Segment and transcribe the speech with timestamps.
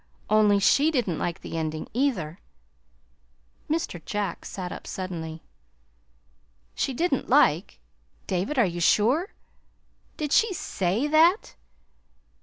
[0.31, 2.39] "Only she didn't like the ending, either."
[3.69, 4.03] Mr.
[4.03, 5.43] Jack sat up suddenly.
[6.73, 7.79] "She didn't like
[8.25, 9.35] David, are you sure?
[10.17, 11.53] Did she SAY that?"